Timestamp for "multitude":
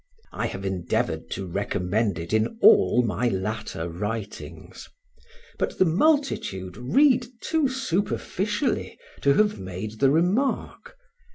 5.85-6.75